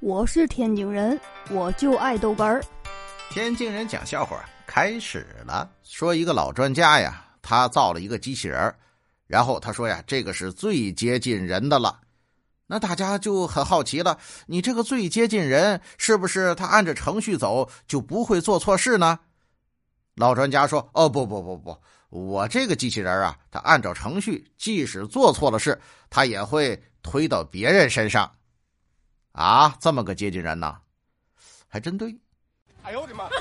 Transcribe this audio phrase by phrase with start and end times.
[0.00, 1.18] 我是天津人，
[1.50, 2.62] 我就爱豆干儿。
[3.30, 5.68] 天津人讲笑话开始了。
[5.82, 8.72] 说一个老专家呀，他造了一个机器人
[9.26, 11.98] 然后他说呀，这个是最接近人的了。
[12.68, 14.16] 那大家就很好奇了，
[14.46, 19.18] 你这个最接近人，是不是他按着程序走就不会做错事呢？
[20.14, 21.76] 老专家说：“哦，不不不不，
[22.10, 28.30] 我这个机器人啊，他按照程序，即使做错了事，他也会推到别人身上。”
[29.32, 30.76] 啊，这么个接近人呢，
[31.68, 32.16] 还真对。
[32.82, 33.28] 哎呦我的妈！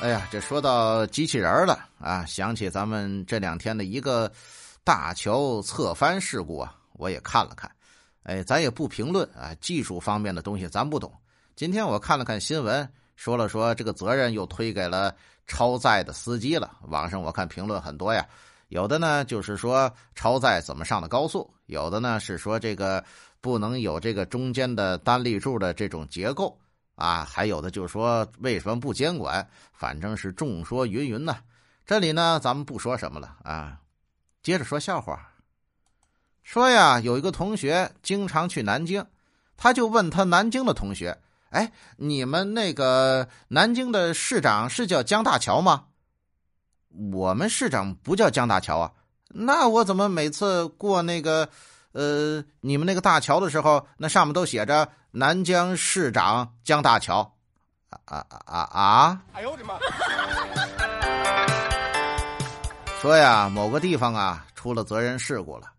[0.00, 4.32] 哎呀，这说到机器人了啊，想起咱们这两天的一个
[4.82, 7.70] 大桥侧翻事故啊，我也看了看。
[8.22, 11.12] 哎，咱也不评论啊，技术方面的东西咱不懂。
[11.54, 15.14] 今天我看了看新闻，说了说这个责任又推给了
[15.46, 16.78] 超载的司机了。
[16.88, 18.26] 网上我看评论很多呀。
[18.70, 23.04] 有的呢，就是说超载怎么上的高速；有的呢是说这个
[23.40, 26.56] 不能有这个中间的单立柱的这种结构
[26.94, 29.44] 啊；还有的就是说为什么不监管？
[29.72, 31.36] 反正是众说云云呢。
[31.84, 33.80] 这里呢，咱们不说什么了啊，
[34.40, 35.32] 接着说笑话。
[36.44, 39.04] 说呀，有一个同学经常去南京，
[39.56, 41.18] 他就问他南京的同学
[41.50, 45.86] ：“哎，你们那个南京的市长是叫江大桥吗？”
[46.90, 48.92] 我们市长不叫江大桥啊，
[49.28, 51.48] 那我怎么每次过那个，
[51.92, 57.32] 呃，你们那个大桥的时候，那上面都写着南江市长江大桥，
[57.88, 59.22] 啊啊啊啊！
[59.32, 59.78] 哎呦我的妈！
[63.00, 65.70] 说呀，某个地方啊出了责任事故了，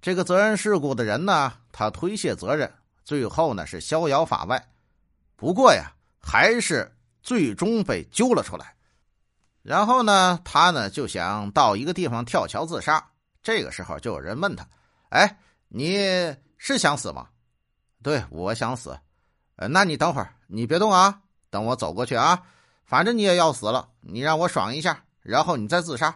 [0.00, 2.72] 这个责任事故的人呢，他推卸责任，
[3.04, 4.66] 最后呢是逍遥法外，
[5.36, 6.90] 不过呀，还是
[7.22, 8.74] 最终被揪了出来。
[9.64, 13.02] 然后呢，他呢就想到一个地方跳桥自杀。
[13.42, 14.66] 这个时候就有人问他
[15.08, 15.96] ：“哎，你
[16.58, 17.26] 是想死吗
[18.04, 18.94] ？”“对，我想死。
[19.56, 22.42] ”“呃，那你等会儿，你别动啊，等我走过去啊。
[22.84, 26.14] 反正你也要死了，你让我爽一下，然后你再自杀。”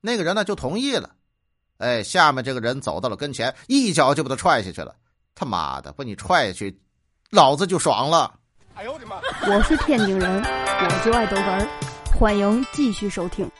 [0.00, 1.10] 那个人呢就同意了。
[1.78, 4.94] 哎，下面这个人走到了跟前，一脚就把他踹下去了。
[5.34, 6.80] 他妈的，把你踹下去，
[7.30, 8.38] 老子就爽了。
[8.76, 9.20] 哎呦我的妈！
[9.48, 10.70] 我是天津人。
[10.82, 11.89] 我就爱逗哏儿，
[12.20, 13.50] 欢迎继续收听。